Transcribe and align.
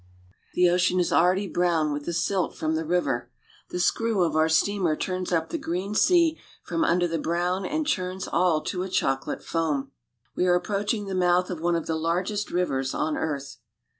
The 0.55 0.67
ocean 0.67 0.99
is 0.99 1.13
already 1.13 1.47
brown 1.47 1.93
with 1.93 2.05
the 2.05 2.13
silt 2.13 2.55
from 2.57 2.73
the 2.73 2.85
river. 2.87 3.29
The 3.69 3.79
screw 3.79 4.23
of 4.23 4.35
our 4.35 4.49
steamer 4.49 4.95
turns 4.95 5.31
up 5.31 5.49
the 5.49 5.59
green 5.59 5.93
sea 5.93 6.39
from 6.63 6.83
under 6.83 7.07
the 7.07 7.19
brown 7.19 7.67
and 7.67 7.85
churns 7.85 8.27
all 8.27 8.61
to 8.61 8.81
a 8.81 8.89
chocolate 8.89 9.43
foam. 9.43 9.91
We 10.35 10.47
are 10.47 10.55
approaching 10.55 11.05
the 11.05 11.13
mouth 11.13 11.51
of 11.51 11.61
one 11.61 11.75
of 11.75 11.85
the 11.85 11.95
largest 11.97 12.49
rivers 12.49 12.95
on 12.95 13.15
earth. 13.15 13.57